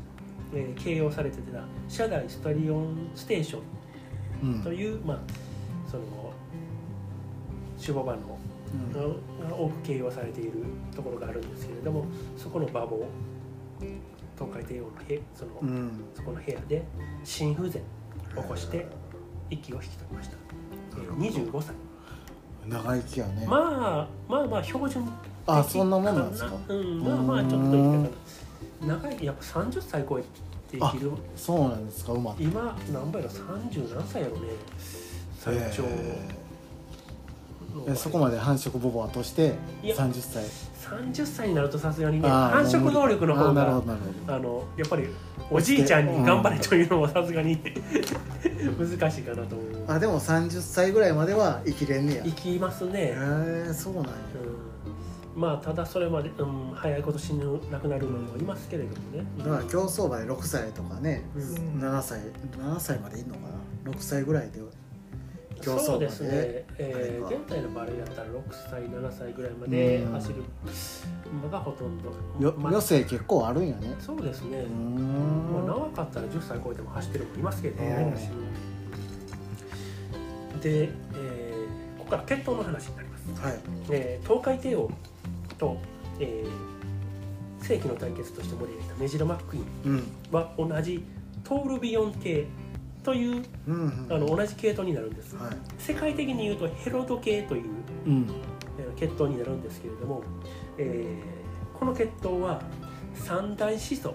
[0.54, 3.62] えー掲揚されてた社大スタリオンステーション
[4.44, 4.64] うん。
[4.64, 5.18] という、まあ、
[5.90, 6.04] その
[7.80, 8.38] 守護馬の
[8.74, 9.50] うん。
[9.50, 10.52] が多く掲揚されている
[10.96, 12.06] ところがあるんですけれども
[12.38, 13.06] そこの馬房
[14.36, 15.92] 東海帝王の部その、うん。
[16.14, 16.84] そこの部屋で
[17.24, 17.82] 心不全
[18.36, 18.86] を起こして
[19.50, 20.38] 息を引き取りました、
[20.98, 21.76] えー25歳
[22.70, 23.46] 長生きやね。
[23.48, 25.12] まあまあまあ標準的
[25.48, 26.52] あそんなもんなんですか？
[26.70, 28.10] うんまあまあちょっと言い方
[28.88, 30.28] 長いやっぱ30歳超えて
[30.78, 32.32] 生きるそうなんですか馬。
[32.34, 34.42] って今何倍だ30何歳やろね。
[35.40, 35.84] 最長
[37.88, 39.54] えそこまで繁殖ボボアとして
[39.84, 40.44] いや30歳
[40.88, 43.82] 30歳になるとさすがにね繁殖能力の方が
[44.28, 45.08] あのやっぱり
[45.52, 47.58] おじいちゃんに頑張れというのもさすがに
[48.78, 49.68] 難しいかなと思う。
[49.88, 52.24] あでも30歳ぐらいまでは生きれんねや。
[52.24, 54.12] 生きますへね、えそうなんや。
[55.36, 59.26] うん、まあただそれまで、うん、早いこと死ぬ亡くなるのもいますけれどもね。
[59.38, 61.42] だから競走馬で6歳とかねうん。
[61.82, 63.42] 7歳7歳までいんのか
[63.86, 63.92] な。
[63.92, 64.60] 6歳ぐらいで
[65.64, 66.30] そうですね。
[66.30, 70.36] で、えー現代のバレーやったら6歳7歳ぐらいまでうん走る
[71.44, 72.10] 馬がほとんど。
[72.40, 73.96] よまあ余生結構あるんやね。
[74.00, 78.18] そうですね、まあ、ん長かったら10歳超えても走ってる子いますけどうんね、
[80.62, 83.60] でで、えーここから血統の話になります、はい。
[83.92, 84.90] えー東海帝王
[85.58, 85.78] と、
[86.20, 86.78] えー
[87.60, 90.04] 世紀の対決として盛り上げたメジロマックイーンうん。
[90.32, 91.04] は同じ
[91.44, 92.46] トールビオン系
[93.08, 94.14] といううんうん。
[94.14, 95.38] あの同じ系統になるんです。
[95.38, 95.56] はい。
[95.78, 97.64] 世界的に言うとヘロド系という
[98.06, 98.28] うん。
[98.78, 100.24] えー血統になるんですけれども、
[100.78, 102.62] えーこの血統は
[103.14, 104.14] 三大始祖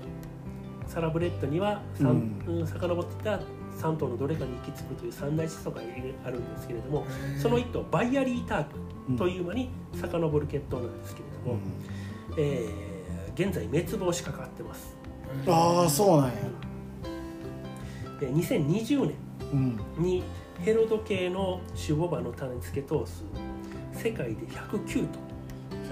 [0.87, 2.11] サラブレッドには三、
[2.47, 2.59] うん。
[2.61, 3.41] うん、遡っていた
[3.81, 7.07] 3頭のどれかに行き着くという三大始祖がいるあるんですけれども
[7.41, 11.59] その一頭バイアリータークという間に遡る血統なんですけれども、
[12.37, 12.93] えー
[13.35, 14.95] 現在滅亡しかかってます。
[15.49, 16.35] ああそうなんや。
[16.35, 16.41] で
[18.31, 19.15] 2020年
[19.53, 20.23] うんに
[20.61, 23.25] ヘロド系の守護馬の種付け頭数。
[23.93, 25.19] 世界で109頭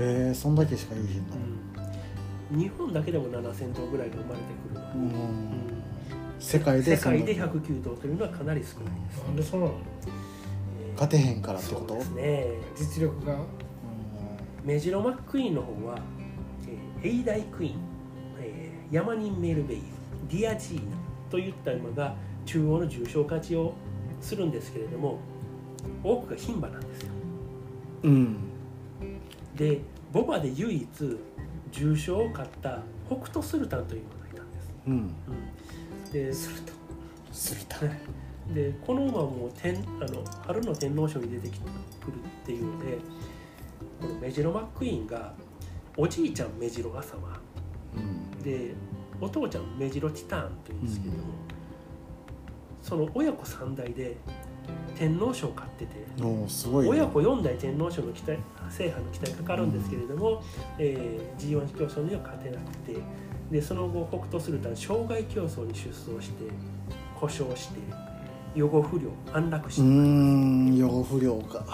[0.03, 1.37] へえそんだけしかいいひんの。
[2.63, 4.81] 日本だけでも7000頭ぐらいが生まれてくる。
[4.81, 5.03] ので、うん。
[5.03, 5.83] うん。
[6.39, 9.75] 世界で世界でそんだけ109頭というのはかなり少ないです、なんでそうなの？
[9.75, 10.93] えー。
[10.95, 11.89] 勝てへんからってこと？
[11.89, 12.47] そうですね。
[12.77, 13.37] 実力が。
[14.65, 15.99] メジロマックイーンの方は、
[17.03, 17.75] えーエイダイクイーン、
[18.41, 19.83] えーヤマニンメルベイ
[20.29, 20.97] ディアジーナ
[21.31, 22.15] といった馬が
[22.45, 23.75] 中央の重賞勝ちを
[24.21, 25.19] するんですけれども
[26.03, 27.13] 多くが牝馬なんですよ。
[28.03, 28.37] うん。
[29.57, 29.81] で
[30.13, 30.89] ボバで唯一
[31.71, 34.93] 重賞を勝った北斗スルタンという馬がいたんです、うん。
[34.95, 36.33] うん、で
[37.33, 37.79] するた
[38.53, 41.67] でこの馬も天あの春の天皇賞に出てきて
[42.05, 42.99] くるっていうので
[44.01, 45.33] このメジロマックイーンが
[45.97, 47.41] おじいちゃんメジロ朝間
[47.97, 48.43] うん。
[48.43, 48.75] で
[49.21, 51.25] お父ちゃんメジロティターンというんですけれども、
[52.83, 54.17] その親子3代で
[54.97, 56.05] 天皇賞を勝っててね。
[56.89, 58.39] 親子4代天皇賞の期待
[58.71, 60.43] 制覇の期待かかるんですけれども、
[60.79, 62.97] えー G1 競争には勝てなくて
[63.51, 66.45] でその後北斗スルタン障害競争に出走して
[67.19, 67.81] 故障して
[68.55, 71.65] 予後不良安楽死、うーん養不良か。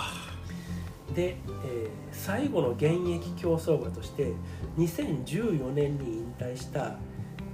[1.15, 4.33] で、えー最後の現役競走馬として
[4.79, 6.97] 2014年に引退した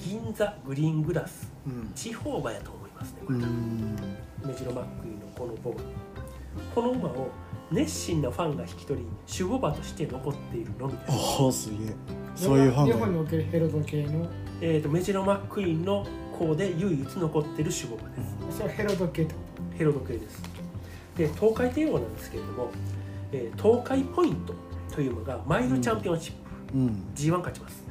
[0.03, 1.93] 銀座グリーングラスうん。
[1.95, 5.81] 地方馬やと思いますねこうれジロマックイーンのこのボバ
[6.75, 7.29] この馬を
[7.71, 9.07] 熱心なファンが引き取り
[9.41, 11.79] 守護馬として残っているのみです、おおすげえ。
[12.35, 14.29] そういうファン日本におけるヘロド系の？
[14.61, 16.07] えー、とメジロマックイーンの
[16.39, 18.59] 子で唯一残っている守護馬です。
[18.59, 19.41] それはヘロド系ってこ
[19.79, 20.43] ヘロド系です。
[21.17, 22.71] で東海帝王なんですけれども、
[23.33, 24.55] えー東海ポイント
[24.95, 26.33] という馬がマイルチャンピオンシッ
[26.73, 27.03] プ、うん。
[27.15, 27.83] G1 勝ちます。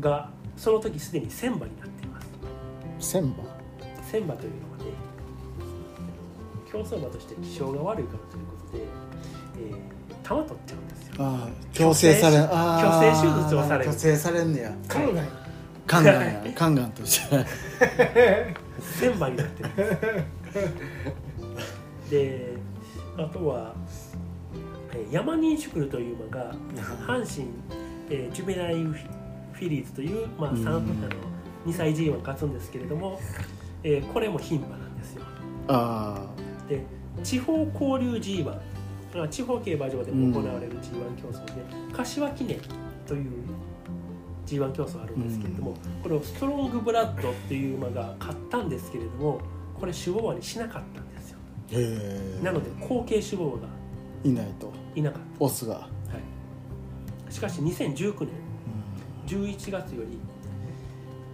[0.00, 2.28] がその時すでに1000馬になっています。
[3.00, 3.34] 千馬
[4.10, 4.84] 1000馬というのはね
[6.70, 8.84] 競走馬として気性が悪いからということで、
[9.70, 11.14] えー、玉取っちゃうんですよ。
[11.18, 13.92] ああ強制されんああ虚勢手術をされる。
[13.92, 14.72] 虚勢されんねや。
[14.88, 15.28] と考え
[15.86, 17.46] カンガンやカンガンと一緒や
[19.00, 19.84] 1000馬になってるんで
[22.06, 22.10] す。
[22.10, 22.52] で
[23.18, 23.74] あとは
[24.94, 26.54] えーヤマニンシュクルという馬が
[27.06, 27.48] 阪神、
[28.10, 28.94] えージュベナイル
[29.62, 30.82] フィリーズという、まあ、あの
[31.66, 33.20] 2歳 G1 勝つんですけれども、
[33.84, 35.22] えーこれも牝馬なんですよ。
[35.68, 36.26] あ
[36.68, 36.84] で
[37.22, 41.52] 地方交流 G1 まあ地方競馬場でも行われる G1 競争で、
[41.92, 42.58] 柏記念
[43.06, 43.30] という
[44.46, 49.40] G1 競争あるんですけれども、これをストロングブラッドっていう馬が勝ったんですけれども
[49.78, 51.38] これ守護馬にしなかったんですよ。
[51.70, 53.68] あへえなので後継守護馬が
[54.24, 54.72] いないと。
[54.94, 55.88] いなかっオスが、た、は
[57.30, 58.41] い、しかし2019年
[59.26, 60.18] 11月より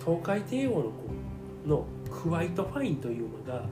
[0.01, 3.63] 東海帝王の子のクワイトファインという馬が、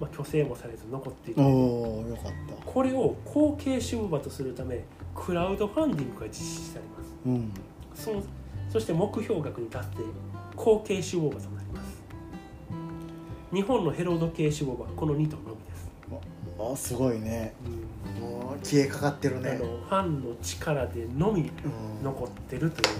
[0.00, 1.42] まあ、虚勢もされず残っている。
[1.42, 2.70] よかった。
[2.70, 7.14] これを後継守護馬とするためクラウドファンディングが実施されます。
[7.26, 7.52] うん。
[7.94, 8.22] その
[8.70, 10.02] そして目標額に達して
[10.56, 12.02] 後継守護馬となります。
[13.52, 15.90] 日本のヘロード系守護馬はこの2頭のみです、
[16.58, 17.54] あすごいね。
[18.20, 21.44] うん消えかかってるあねのファンの力でのみう
[22.00, 22.04] ん。
[22.04, 22.96] 残ってるという。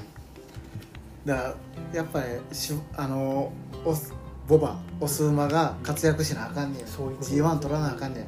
[1.26, 1.54] だから
[1.94, 3.52] やっぱりしあの
[3.84, 4.12] オス
[4.48, 7.30] ボバオス馬が活躍しなあかんねんそういうこと。
[7.30, 8.26] G1 取らなあかんねん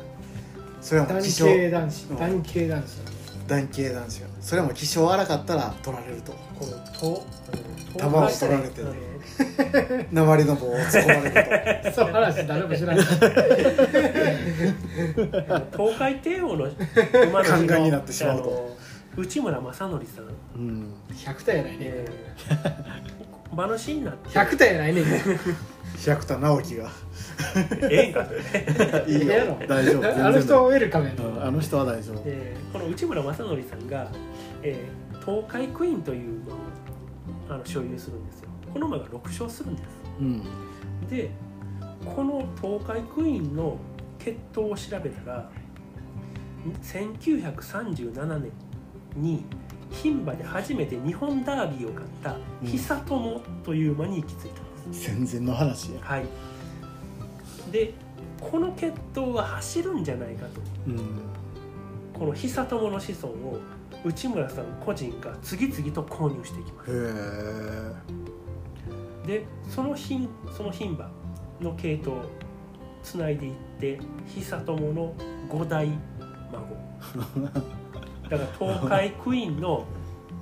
[0.81, 2.17] それはもう男気性系男子うん。
[2.17, 3.15] 男系男子
[3.47, 6.33] 男系男子がそれも気性荒かったら取られると。
[6.59, 7.27] このと
[8.01, 8.83] あの球を取られて
[10.13, 13.07] 鉛 の棒を突っ込まれる そう話誰も知らない
[15.77, 16.69] 東海帝王の
[17.29, 18.45] 馬の宦官になってしまうと。
[18.45, 18.75] あの
[19.17, 20.93] 内村正則さん、とうん。
[21.13, 21.79] 100体やないね。
[21.83, 24.11] えー、馬主にな。
[24.11, 25.05] って100体やないね。
[26.05, 26.91] 百田直樹が。
[27.91, 29.05] ええんかそれ。
[29.07, 29.57] いいよ。
[29.69, 30.27] 大丈夫。
[30.27, 32.23] あの人ウェルカあの人は大丈夫。
[32.27, 34.09] えーこの内村正則さんが、
[34.63, 36.59] えー東海クイーンという馬を
[37.49, 38.49] あの所有するんですよ。
[38.73, 39.87] この馬が6勝するんです。
[40.21, 40.43] うん。
[41.09, 41.31] で
[42.05, 43.79] この東海クイーンの
[44.25, 45.51] 血統を調べたら
[46.83, 48.53] 1937年
[49.17, 49.45] に
[49.91, 52.67] 牝馬で初めて日本ダービーを勝ったうん。
[52.67, 55.93] 久友という馬に行き着いたんです、戦前の話。
[55.93, 56.25] やはい。
[57.71, 57.93] で
[58.41, 60.61] この血統は走るんじゃないかと。
[60.89, 60.99] うん。
[62.19, 63.61] この久友の子孫を
[64.05, 66.91] 内村さん個人が次々と購入していきます。
[66.91, 66.95] へ
[69.27, 69.27] え。
[69.27, 71.11] でその牝その牝馬
[71.61, 72.23] の系統を
[73.05, 74.01] つないでいって
[74.35, 75.15] 久友の
[75.49, 75.89] 5代
[76.51, 76.67] 孫。
[78.31, 79.85] だから東海クイーンの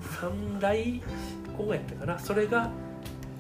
[0.01, 1.03] 3代
[1.59, 2.19] 子やったかな。
[2.19, 2.71] それが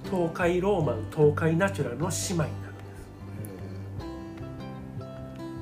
[0.05, 2.85] 東海ローマン東海ナチュラルの姉妹になるんで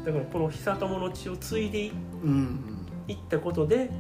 [0.00, 0.06] す。
[0.06, 1.92] だからこの久友の血を継いでい
[2.24, 2.58] うん
[3.06, 3.90] いったことで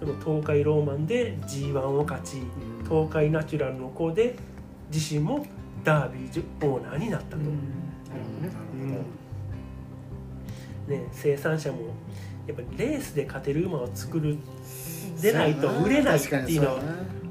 [0.00, 2.84] その東海ローマンで G1 を勝ちうん。
[2.84, 4.36] 東海ナチュラルの子で
[4.90, 5.44] 自身も
[5.84, 8.65] ダービーオーナーになったと、なるほどね
[10.86, 11.78] ね、生産者も
[12.46, 14.38] やっぱりレースで勝てる馬を作る
[15.20, 16.80] でないと売れないっていうのは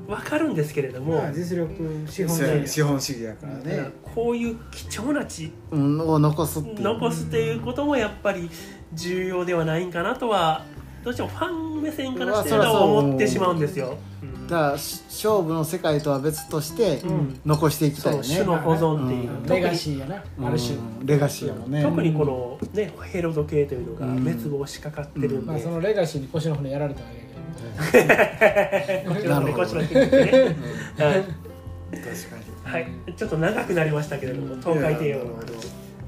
[0.08, 1.74] 分かるんですけれども、まあ実力
[2.08, 3.92] 資本資本主義だからね。
[4.04, 6.82] こういう貴重な血うんを残すっていう。
[6.82, 8.50] 残すっていうこともやっぱり
[8.94, 10.66] 重要ではないんかなとは
[11.04, 13.98] どうしてもファン目線からしてると思ってしまうんですよ。
[14.22, 14.48] うん。
[14.48, 17.40] だからし勝負の世界とは別としてうん。
[17.46, 18.28] 残していきたいよね。
[18.28, 20.16] 種の保存っていう、レガシーやな。
[20.16, 20.76] ある種。
[20.76, 21.84] うんレガシーやもんね。
[21.84, 24.24] 特にこの、ね、ヘロド系というのがうん。
[24.24, 27.26] 滅亡しかかってるんで、まあそのレガシーに腰の骨やられたわけどね。
[29.08, 30.56] こっちのねなるほどこっちの筋肉ね、
[30.98, 31.24] はい
[31.92, 32.56] 確かに。
[32.64, 35.26] はい、ちょっと長くなりましたけれども東海帝王の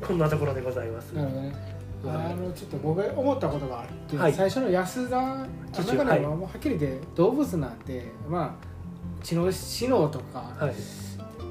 [0.01, 1.11] こんなところでございます。
[1.13, 4.33] なるほどねあのちょっと僕思ったことがあって、はい。
[4.33, 10.75] 最初の安田の中でははっきり言って動物なんてまあ知能知能とか、はい、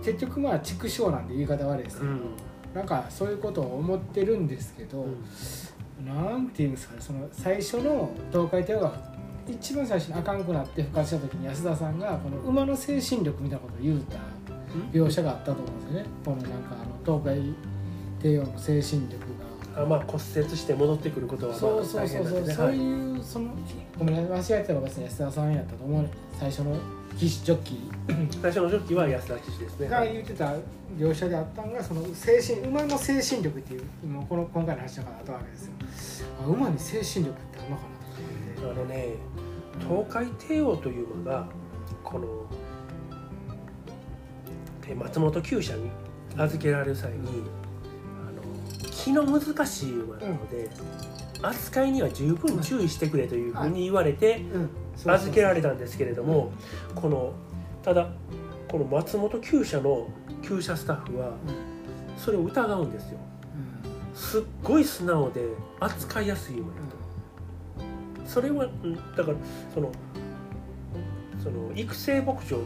[0.05, 2.21] 結局まあ畜生なんで言い方悪いですけど、うん。
[2.75, 5.07] なんかそういうことを思ってるんですけど、
[6.05, 9.17] なんていうんですかねその最初の東海帝王が
[9.49, 14.19] 一番最初にあかんくなって復活した時に安田さんがこの馬の精神力みたいなことを言うた
[14.93, 16.07] 描写があったと思うんですよね。
[16.25, 17.55] このなんかあの東海
[18.21, 19.36] 帝王の精神力が。
[19.77, 23.55] あまあ骨折して戻ってくることはまあそうそうそうそう、そういいうその
[23.99, 26.09] ごめんなさい間違えてたら別に安田さんやったと思う
[26.39, 26.77] 最初の
[27.19, 27.91] 騎士ジョッキ
[28.41, 29.87] 最初のジョッキーは安田騎手ですね。
[29.87, 30.55] ーが言ってた
[30.99, 35.57] 描写であったのがその精神馬の精神力っていうもうこの今回の話だからあったわけで
[35.97, 36.27] すよ。
[36.43, 37.89] あ馬に精神力ってあるのかな
[38.63, 38.81] と思って。
[38.81, 39.15] あのね
[39.81, 41.47] 東海帝王というのが
[42.03, 42.27] この
[44.89, 45.91] え松本厩舎に
[46.37, 47.33] 預けられる際にあの
[49.07, 50.69] 気の難しい馬なので、
[51.41, 54.43] 扱いには十分注意してくれというふうに言われて
[55.07, 56.51] 預けられたんですけれども
[56.95, 57.35] この
[57.85, 58.09] ただ
[58.69, 60.09] この松本厩舎の
[60.43, 61.35] 厩舎スタッフはうん。
[62.19, 63.19] それを疑うんですよ。
[64.15, 65.43] すっごい素直で
[65.79, 66.81] 扱いやすい馬や
[68.25, 69.37] とそれはんだから
[69.73, 69.93] その
[71.45, 72.59] その育成牧場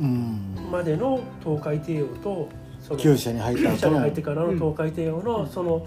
[0.00, 0.56] うん。
[0.70, 2.48] までの東海帝王と
[2.82, 5.86] その厩舎に入った厩舎後のに入ってからの東海帝王のその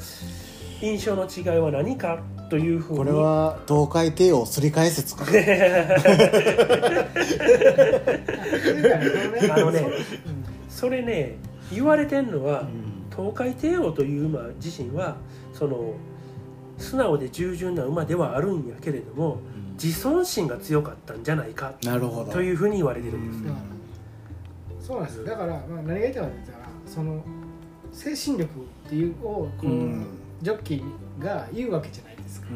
[0.82, 2.98] 印象の違いは何かというふうに。
[3.00, 5.26] これは東海帝王すり替え説か。
[9.54, 9.86] あのね
[10.70, 11.38] それね
[11.72, 12.96] 言われてんのは、うん。
[13.16, 15.16] 東海帝王という馬自身は
[15.54, 15.94] その
[16.78, 19.38] 素直で従順な馬ではあるんやけれども
[19.82, 22.32] 自尊心が強かったんじゃないかなるほど。
[22.34, 23.76] というふうに言われてるんですだから
[24.82, 25.26] そうなんですよ。
[25.26, 27.24] だから、まあ、何が言いたいかと言ったらその
[27.92, 30.06] 精神力っていうをこう、うん。
[30.42, 32.48] ジョッキーが言うわけじゃないですか、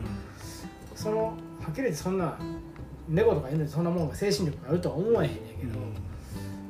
[0.96, 1.34] そのは
[1.72, 2.38] っきり言ってそんな
[3.08, 5.80] 猫とか犬でそんなもんが精神力があるとは思わへんねんけど、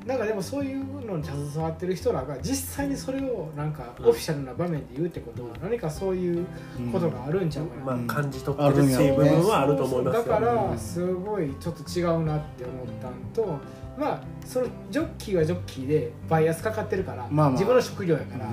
[0.09, 6.47] なんかでもそういうのに携わってる人らが実際にそれをなんかオフィシャルな場面で言うってことは何かそういう
[6.91, 10.17] ことがあるんちゃうかな、まあうん感じ取あってるっていう部分はあると思います。
[10.17, 13.59] よだからすごいちょっと違うなって思ったんと
[13.99, 17.51] まあそのジョッキーはジョッキーでバイアスかかってるから、まあまあ。
[17.51, 18.47] 自分の職業やから、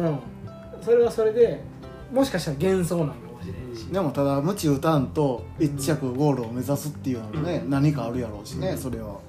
[0.00, 0.18] うん。
[0.80, 1.60] それはそれで
[2.10, 7.70] もしかしたら幻想なのかもしれんし、でもただ無知打たんと一着ゴールを目指すっていうのもね、うん。
[7.70, 8.78] 何かあるやろうしね、うん。
[8.78, 9.20] それは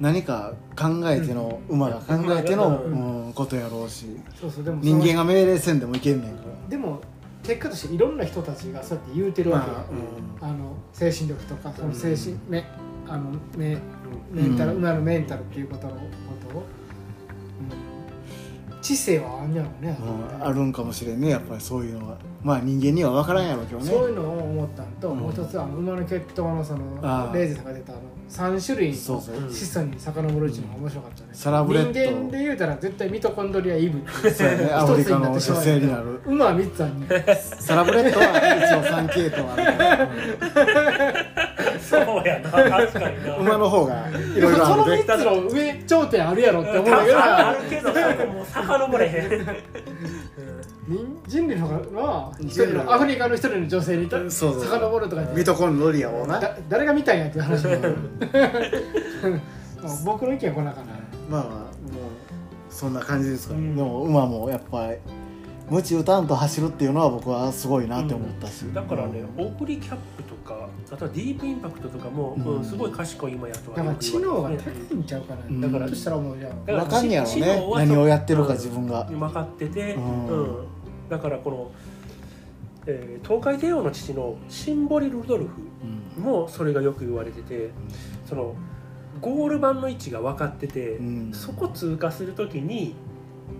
[0.00, 4.06] 何か考えての、馬が考えての、ううんことやろうし。
[4.40, 6.68] そうそうでも人間がが命令せんでもいけんねんから。
[6.68, 7.00] でも
[7.42, 9.76] 結果としていろんな人たちがそうやって言うてるわけよ、
[10.40, 12.64] まああの精神力とかその精神、め
[13.06, 13.80] あのめうん
[14.30, 14.76] メンタル、うん。
[14.78, 15.98] 馬のメンタルっていうことのこ
[16.52, 16.62] とを、
[18.82, 19.98] 知性はあんねやろね。
[20.00, 20.46] うん。
[20.46, 23.86] あるんかもしれんねやっぱりそういうのはまあ人間には分からんやろうけどね。
[23.86, 29.36] そういうのを思ったのと、うんもう一つあの馬の血統のそのレイジさんが出たあの3種類のそうそう。
[29.36, 31.90] うん子孫に遡るうちのが面白かったね、サラブレッド。
[31.90, 34.70] 人間で言うたら絶対ミトコンドリアイブっていうそうやね。
[34.72, 36.20] アフリカの女性になる。
[36.26, 37.06] 馬は3つあるね
[37.58, 40.08] サラブレッドは一応3系統あるから、
[41.80, 45.04] そうやな確かに馬の方がいろいろあるで。
[45.04, 49.08] 3つの上頂点あるやろって思うけど あるけどそこもう遡れへ
[49.38, 49.46] ん
[50.88, 54.64] 人人類の方は一人のアフリカの一人の女性にそうそう。
[54.64, 55.36] 遡るとか言って。
[55.36, 56.40] ミトコンドリアをな。
[56.40, 57.76] だ誰が見たんやっていう話も。
[59.82, 60.86] まあ僕の意見はこんなかな
[61.28, 61.64] まあまあもう
[62.70, 63.54] そんな感じですか。
[63.54, 63.76] ら、うん。
[63.76, 64.96] でも馬もやっぱり
[65.70, 75.60] ムチ打たんと走るっていうのは僕はすごいなって思ったし、だからねオグリキャップとかあとはディープインパクトとかも、うんうんすごい賢い馬やとはだからよく知能が高いんちゃうかな、うん。
[75.60, 76.52] だからそしたらもうじゃあ
[76.84, 77.66] 分かんねやろね。
[77.68, 80.08] は何をやってるか自分が、分かってて、ううんん
[81.08, 81.70] だからこの、
[82.86, 85.50] えー東海帝王の父のシンボリ・ルドルフ
[86.16, 86.22] うん。
[86.22, 87.70] もそれがよく言われてて
[88.26, 88.54] その
[89.20, 91.32] ゴール板の位置が分かってて、うん。
[91.32, 92.94] そこ通過する時に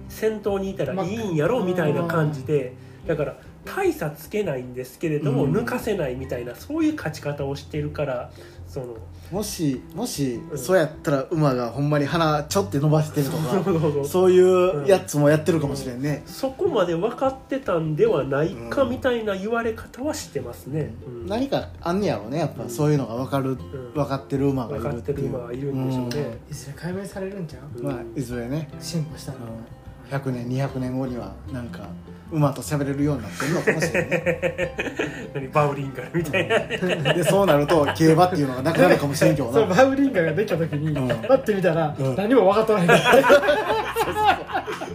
[0.08, 2.74] 先頭にいたらいいんやまろみたいな感じで
[3.06, 5.52] だから大差つけないんですけれども、うん。
[5.56, 8.30] 抜かせないみたいなそういう勝ち方をしてるから
[8.66, 8.96] その
[9.30, 10.58] もしもし、うん。
[10.58, 14.06] そうやったら馬がほんまに鼻ちょって伸ばしてるとか そうそうそう。
[14.06, 20.94] そういうやつもやってるかもしれんね、そこまで分かってたんではないかうんみたいな言われ方はしてますね。
[21.06, 21.26] うん。
[21.26, 23.58] 何かあんねやろうねやっぱそういうのが分かる、ん。
[23.94, 25.16] 分かってる馬がいるっていう。
[25.16, 26.38] てる馬がいるんでしょうね。
[26.50, 27.78] いずれ解明されるんちゃう？
[27.78, 31.88] うんまあいずれね、進歩したら、うん、100年200年後にはなんか
[32.30, 34.74] 馬と喋れるようになってるのかもしれんね。
[35.34, 37.14] 何バウリンガルみたいな。
[37.14, 39.48] でそうなると競馬っていうのがなくなるかもしれんけど。
[39.48, 41.08] なそのバウリンガーができた時に、うん。
[41.08, 42.16] パッて見たら、うん。
[42.16, 42.98] 何も分かってない。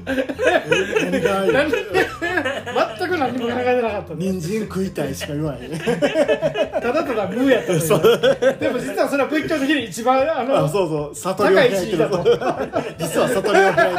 [0.03, 3.47] 何が何全く何も。
[3.47, 11.15] 考えてなかった人参食いたいしか言わへんただただ無やったというでも実はそれは仏教的に一番あの あそうそう。
[11.15, 12.09] 悟りを開いてる。
[12.09, 12.67] 高い地位だ
[12.99, 13.89] 実は悟りを開いてる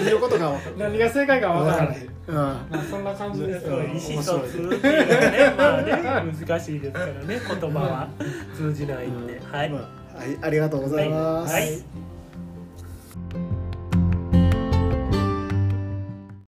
[0.00, 0.78] っていうことが分かる。
[0.78, 2.34] 何が正解か分からない、うん。
[2.34, 3.66] まあ、そんな感じです。
[3.66, 8.08] よ意思疎通っていうのはね、まあね、難しいですからね、言葉は。
[8.56, 9.26] 通じないん。
[9.26, 9.40] で。
[9.50, 9.70] はい。
[9.70, 11.62] まあはい、ありがとうございます、はい。
[11.62, 12.01] はい